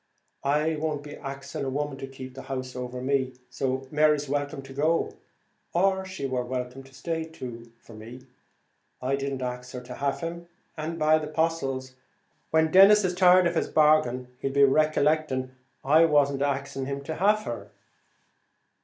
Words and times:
"I 0.43 0.77
won't 0.77 1.03
be 1.03 1.15
axing 1.15 1.63
a 1.63 1.69
woman 1.69 1.99
to 1.99 2.07
keep 2.07 2.33
the 2.33 2.41
house 2.41 2.75
over 2.75 3.03
me; 3.03 3.33
so 3.51 3.87
Mary's 3.91 4.27
welcome 4.27 4.63
to 4.63 4.73
go; 4.73 5.13
or, 5.73 6.05
she 6.05 6.25
wor 6.25 6.43
welcome 6.43 6.81
to 6.85 6.91
stay, 6.95 7.23
too, 7.23 7.71
for 7.77 7.93
me. 7.93 8.25
I 8.99 9.15
didn't 9.15 9.43
ax 9.43 9.73
her 9.73 9.81
to 9.81 9.93
have 9.93 10.21
him, 10.21 10.47
and, 10.75 10.97
by 10.97 11.19
the 11.19 11.27
'postles, 11.27 11.93
when 12.49 12.71
Denis 12.71 13.03
is 13.03 13.13
tired 13.13 13.45
of 13.45 13.53
his 13.53 13.67
bargain, 13.69 14.29
he'll 14.39 14.51
be 14.51 14.63
recollecting 14.63 15.51
I 15.83 16.05
wasn't 16.05 16.41
axing 16.41 16.87
him 16.87 17.03
to 17.03 17.13
have 17.17 17.43
her." 17.43 17.69